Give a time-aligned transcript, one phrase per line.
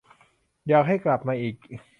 [0.67, 1.55] อยากให้กลับมาอีก